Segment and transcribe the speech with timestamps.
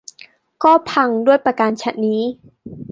[0.63, 2.21] ก็พังด้วยประการฉะนี้